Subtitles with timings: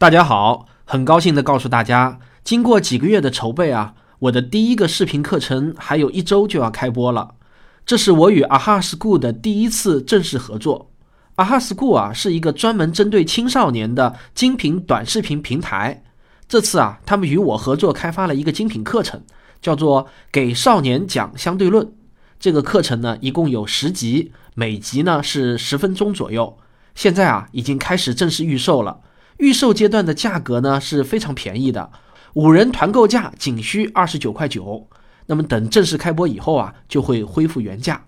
[0.00, 7.34] 大家好，很高兴的告诉大家，经过几个月的筹备啊，我的第一个视频课程还有一周就要开播了。
[7.84, 10.92] 这是我与 Aha School 的第一次正式合作。
[11.34, 16.04] Aha School 啊是一个专门针对青少年的精品短视频平台。
[16.48, 19.20] 这次啊，他们与我合作开发了一个精品课程，
[19.60, 21.84] 叫做《给少年讲相对论》。
[22.38, 26.56] 这个课程呢，一共有十集，每集呢是十分钟左右。
[26.94, 29.00] 现在啊，已经开始正式预售了。
[29.38, 31.90] 预售阶段的价格呢是非常便宜的，
[32.34, 34.88] 五人团购价仅需二十九块九。
[35.26, 38.04] 那么等正式开播以后啊，就会恢复原价。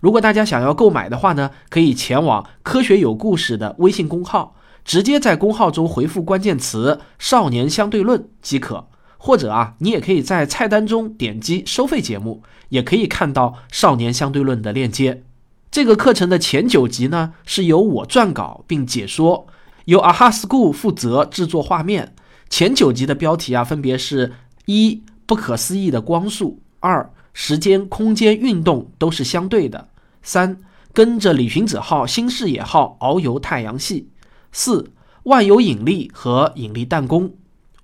[0.00, 8.88] 如果大家想要购买的话呢，可以前往“科学有故事”的微信公号，直接在公号中回复关键词“少年相对论”即可。
[9.16, 15.24] 或者啊，你也可以在菜单中点击收费节目，也可以看到“少年相对论”的链接。
[15.70, 19.46] 这个课程的前九集呢，是由我撰稿并解说。
[19.88, 22.14] 由 Aha School 负责制作画面。
[22.50, 24.34] 前九集的标题啊，分别是：
[24.66, 29.88] 一、不可思议的光速；二、时间、空间运动都是相对的；
[30.22, 30.58] 三、
[30.92, 34.08] 跟着李寻子号新视野号遨游太阳系；
[34.52, 37.30] 四、万有引力和引力弹弓；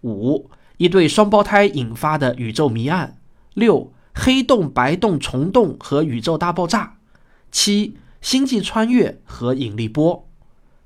[0.02, 3.16] 五、一对双胞胎引发的宇宙谜案；
[3.54, 6.98] 六、黑洞、白洞、虫洞和宇宙大爆炸；
[7.50, 10.26] 七、星际穿越和引力波；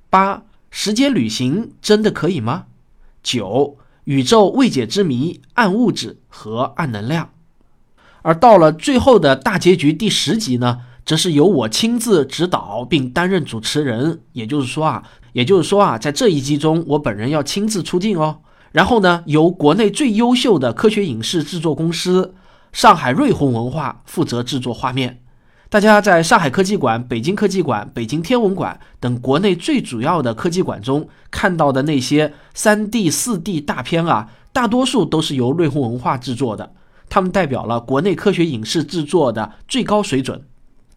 [0.09, 0.45] 八。
[0.71, 2.65] 时间旅行真的可以吗？
[3.23, 7.31] 九宇宙未解之谜：暗物质和暗能量。
[8.21, 14.21] 而到了最后的大结局第十集呢，则是由我亲自指导并担任主持人。
[14.33, 15.03] 也就是说啊，
[15.33, 18.41] 也就是说啊，在这一集中，我本人要亲自出镜哦。
[18.71, 22.35] 然后呢，由国内最优秀的科学影视制作公司
[22.71, 25.23] 上海瑞虹文化负责制作画面。
[25.71, 36.73] 大家在上海科技馆、北京科技馆、北京天文馆等国内最主要的科技馆中看到的那些三 D、四 D 大片啊，大多数都是由瑞虹文化制作的，
[37.07, 40.43] 他们代表了国内科学影视制作的最高水准。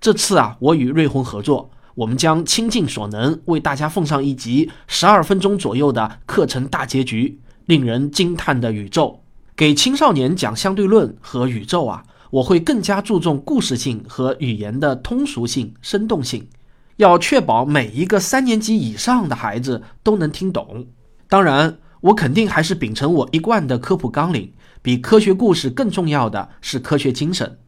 [0.00, 9.20] 这次啊，我与瑞虹合作，我们将倾尽所能为大家奉上一集十二分钟左右的课程大结局，令人惊叹的宇宙，
[9.54, 12.04] 给青少年讲相对论和宇宙啊。
[12.32, 16.48] 我会更加注重故事性和语言的通俗性、生动性，
[16.96, 20.86] 要确保每一个三年级以上的孩子都能听懂。
[21.28, 24.50] 当然，我肯定还是秉承我一贯的科普纲领，
[24.80, 27.58] 比科学故事更重要的是科学精神。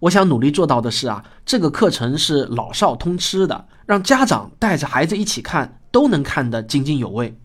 [0.00, 7.38] 我想努力做到的是啊，这个课程是老少通吃的，让家长带着孩子一起看，都能看得津津有味。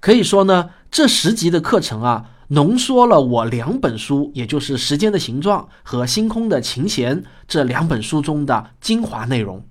[0.00, 2.26] 可以说呢，这十集的课程啊。
[2.52, 9.64] 浓缩了我两本书，也就是《时间的形状》和《星空的琴弦》这两本书中的精华内容。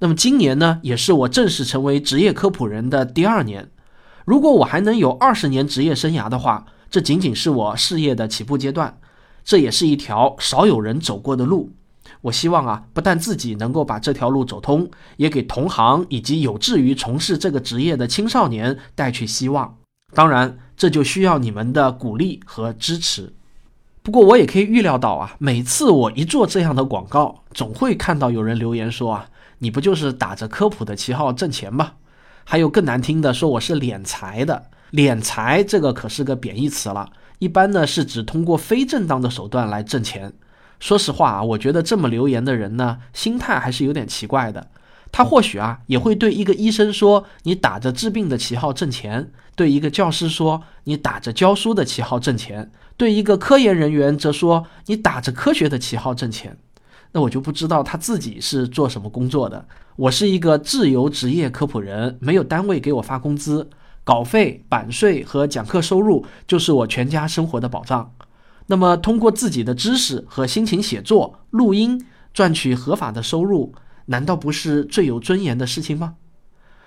[0.00, 3.70] 那么今年呢，也是我正式成为职业科普人的第二年。
[4.24, 8.98] 如果我还能有二十年职业生涯的话，这仅仅是我事业的起步阶段，
[9.44, 11.70] 这也是一条少有人走过的路。
[12.22, 19.76] 我希望啊，不但自己能够把这条路走通，也给同行以及有志于从事这个职业的青少年带去希望。
[20.12, 20.58] 当然。
[20.76, 23.32] 这就需要你们的鼓励和支持。
[24.02, 29.26] 不过我也可以预料到啊，每次我一做这样的广告，总会看到有人留言说啊，
[29.60, 31.92] 你不就是打着科普的旗号挣钱吗？
[32.44, 34.64] 还有更难听的，说我是敛财的。
[34.92, 40.34] 敛财这个可是个贬义词了，一般呢是指通过非正当的手段来挣钱。
[40.78, 44.68] 说实话啊，我觉得这么留言的人呢，心态还是有点奇怪的。
[45.16, 56.58] 他或许啊也会对一个医生说：“你打着治病的旗号挣钱。”对一个教师说：“你打着教书的旗号挣钱。”对一个科研人员则说：“你打着科学的旗号挣钱。”
[57.14, 59.64] 那我就不知道他自己是做什么工作的。
[59.94, 63.70] 我是一个自由职业科普人，没有单位给我发工资，
[64.02, 68.12] 稿费、版税和讲课收入就是我全家生活的保障。
[68.66, 73.72] 那么，通过自己的知识和辛勤写作、录音赚取合法的收入。
[74.06, 76.14] 难道不是最有尊严的事情吗？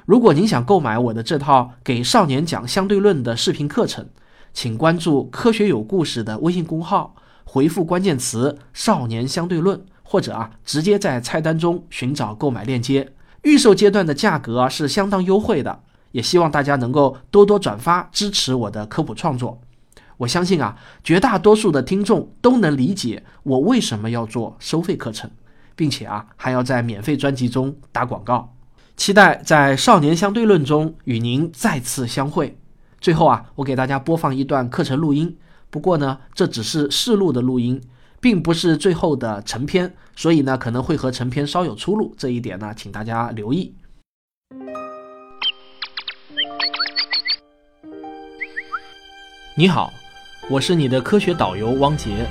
[0.06, 4.08] 如果您想购买我的这套给少年讲相对论的视频课程，
[4.54, 13.14] 请关注“科学有故事”的微信公号，回复关键词“少年相对论”，或者啊，直接在菜单中寻找购买链接。
[13.44, 19.62] 预售阶段的价格是相当优惠的，也希望大家能够多多转发支持我的科普创作。
[20.18, 25.30] 我相信啊，绝大多数的听众都能理解我为什么要做收费课程。
[25.78, 28.54] 并且啊，还要在免费专辑中打广告，
[28.98, 32.58] 期待在《少年相对论》中与您再次相会。
[33.00, 35.38] 最后啊，我给大家播放一段课程录音，
[35.70, 37.80] 不过呢，这只是试录的录音，
[38.20, 43.76] 并不是最后的成片，所以呢，可能会和成片稍有出入，这一点呢，请大家留意。
[49.56, 49.94] 你好，
[50.50, 52.28] 我是你的科学导游汪杰，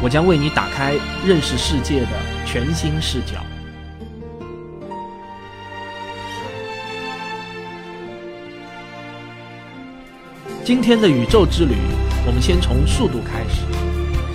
[0.00, 0.94] 我将为你打开
[1.26, 2.08] 认识世界的
[2.46, 3.44] 全新视角。
[10.64, 11.74] 今天的宇宙之旅，
[12.24, 13.62] 我们先从速度开始。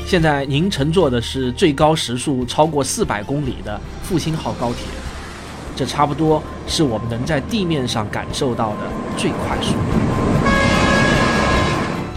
[0.06, 4.84] 现在您乘坐的是最高时速超过四百公里的复兴号高铁，
[5.78, 8.80] 这差不多是我们能在地面上感受到的
[9.16, 9.78] 最快速度。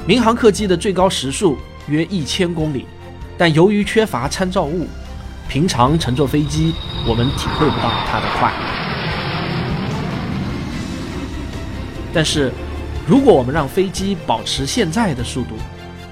[0.04, 1.56] 民航客机的最高时速
[1.87, 2.87] 约一千公里，
[3.38, 4.87] 但由于缺乏参照物，
[5.49, 6.75] 平常乘坐飞机
[7.06, 8.53] 我们体会不到它的快。
[12.15, 12.50] 但是，
[13.06, 15.56] 如果我们让飞机保持现在的速度，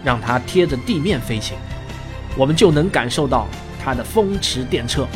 [0.05, 1.57] 让它贴着地面飞行，
[2.37, 3.49] 我们就能感受到
[3.83, 5.07] 它的风驰电掣。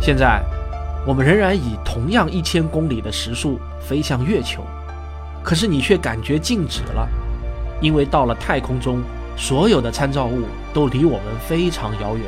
[0.00, 0.42] 现在，
[1.06, 4.64] 我们仍然以同样一千公里的时速飞向月球，
[5.42, 7.06] 可是你却感觉静止了，
[7.82, 9.02] 因为到了太空中，
[9.36, 12.24] 所有的参照物都离我们非常遥远，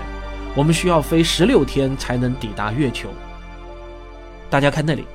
[0.55, 3.09] 我们需要飞十六天才能抵达月球。
[4.51, 5.07] 大家看那里，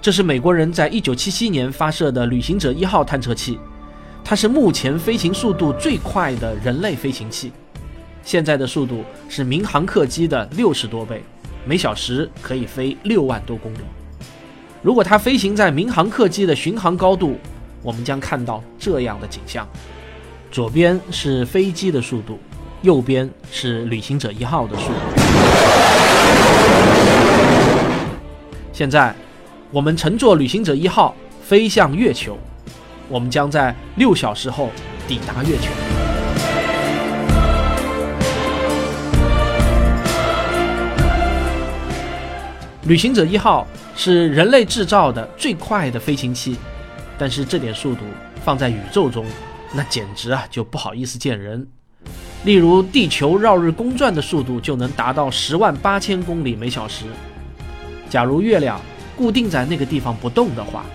[0.00, 3.58] 这是美国人在一九七七年发射的旅行者一号探测器，
[4.22, 7.52] 它是目前飞行速度最快的人类飞行器。
[8.22, 11.22] 现在的速度是民航客机的六十多倍，
[11.64, 13.78] 每小时可以飞六万多公里。
[14.82, 17.38] 如果它飞行在民航客机的巡航高度，
[17.82, 19.66] 我们将看到这样的景象：
[20.50, 22.38] 左边是飞机的速度，
[22.82, 24.94] 右边是旅行者一号的速度。
[28.72, 29.14] 现在，
[29.70, 32.38] 我们乘坐旅行者一号飞向月球，
[33.08, 34.70] 我们将在六小时后
[35.06, 36.19] 抵达月球。
[42.84, 46.56] 旅行者一号是人类制造的最快的飞行器，
[47.18, 48.00] 但是这点速度
[48.42, 49.26] 放在宇宙中，
[49.74, 51.66] 那简直啊就不好意思见人。
[52.44, 57.04] 例如，地球绕日公转的速度就能达到十万八千公里每小时。
[58.08, 58.80] 假如月亮
[59.14, 60.86] 固定在那个地方不动的话，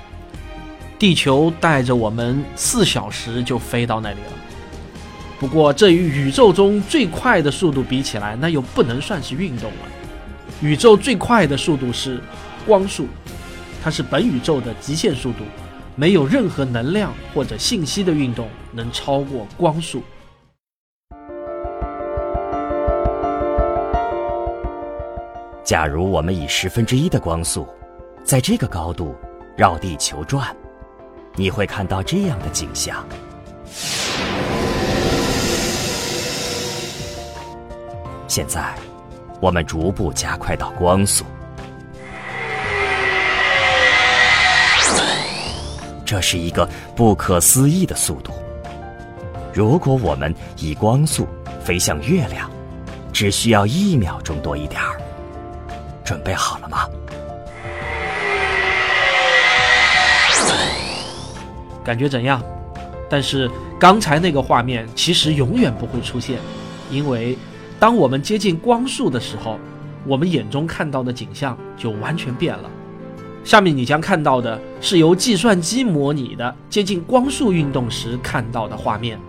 [0.97, 4.33] 地球带着我们四小时就飞到那里了。
[5.39, 9.77] 不过，这与宇宙中最快的速度比起来，那又不能算是运动了。
[10.61, 12.19] 宇宙最快的速度是
[12.65, 13.07] 光速，
[13.83, 15.43] 它是本宇宙的极限速度，
[15.95, 20.01] 没有任何能量或者信息的运动能超过光速。
[25.63, 27.67] 假如我们以十分之一的光速，
[28.23, 29.13] 在这个高度
[29.57, 30.55] 绕地球转，
[31.35, 33.05] 你会看到这样的景象。
[38.27, 38.73] 现在。
[39.41, 41.25] 我们逐步加快到光速，
[46.05, 48.33] 这是一个不可思议的速度。
[49.53, 51.27] 如果我们以光速
[51.63, 52.49] 飞向月亮，
[53.11, 54.99] 只需要一秒钟多一点儿。
[56.03, 56.87] 准备好了吗？
[61.83, 62.41] 感觉怎样？
[63.09, 63.49] 但是
[63.79, 66.39] 刚才那个画面其实永远不会出现，
[66.89, 67.37] 因为。
[67.79, 69.59] 当我们接近光速的时候，
[70.05, 72.69] 我们眼中看到的景象就完全变了。
[73.43, 79.19] 下面你将看到的是由计算机模拟的接近光速运动时看到的画面。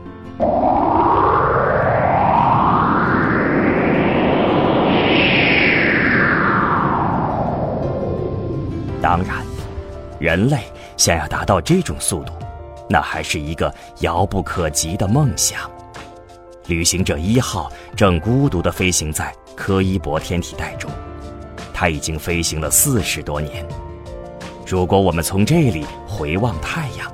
[9.02, 9.44] 当然，
[10.18, 10.60] 人类
[10.96, 12.32] 想要达到这种速度，
[12.88, 15.70] 那还是一个遥不可及的梦想。
[16.68, 20.90] 旅行者一号正孤独地飞行在柯伊伯天体带中，
[21.72, 23.64] 它已经飞行了四十多年。
[24.66, 27.12] 如果我们从这里回望太阳，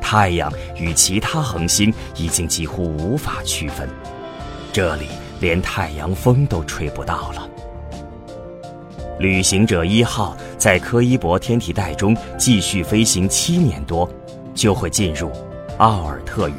[0.00, 3.86] 太阳与其他恒星已经几乎无法区分，
[4.72, 7.46] 这里连太阳风都吹不到了。
[9.18, 14.08] 旅行者一号在柯伊伯天体带中继续飞行七年多，
[14.54, 15.30] 就会进入
[15.76, 16.56] 奥尔特云。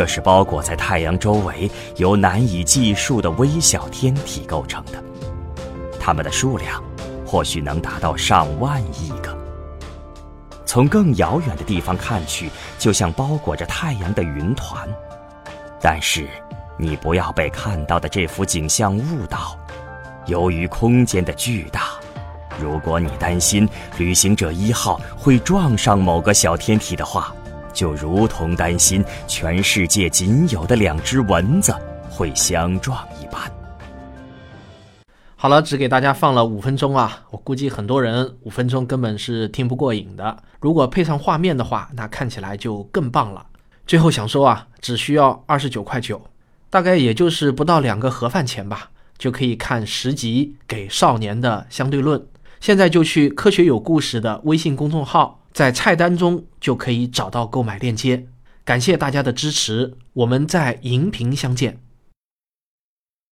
[0.00, 4.92] 这是包裹在太阳周围由难以计数的微小天体构成的，
[6.00, 6.82] 它们的数量
[7.26, 9.36] 或许能达到上万亿个。
[10.64, 14.88] 从更遥远的地方看去，就像包裹着太阳的云团，
[15.82, 16.26] 但是
[16.78, 19.54] 你不要被看到的这幅景象误导。
[20.24, 21.90] 由于空间的巨大，
[22.58, 27.34] 如果你担心旅行者一号会撞上某个小天体的话，
[27.72, 31.74] 就如同担心全世界仅有的两只蚊子
[32.10, 33.40] 会相撞一般。
[35.36, 37.22] 好了，只给大家放了五分钟啊！
[37.30, 40.36] 我估计很多人五分钟根本是听不过瘾的。
[40.60, 43.46] 如果配上画面的话，那看起来就更棒了。
[43.86, 46.20] 最后想说啊，只需要二十九块九，
[46.68, 52.20] 大概也就是不到两个盒饭钱吧，就可以看十集《给少年的相对论》。
[52.60, 58.26] 现在就去科学有故事的微信公众号，在菜单中就可以找到购买链接。
[58.64, 61.80] 感谢大家的支持，我们在荧屏相见。